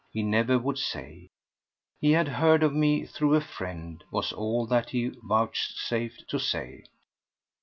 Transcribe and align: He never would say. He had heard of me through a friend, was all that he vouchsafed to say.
He 0.11 0.23
never 0.23 0.57
would 0.57 0.79
say. 0.79 1.29
He 1.99 2.13
had 2.13 2.27
heard 2.27 2.63
of 2.63 2.73
me 2.73 3.05
through 3.05 3.35
a 3.35 3.39
friend, 3.39 4.03
was 4.09 4.33
all 4.33 4.65
that 4.65 4.89
he 4.89 5.11
vouchsafed 5.23 6.25
to 6.27 6.39
say. 6.39 6.85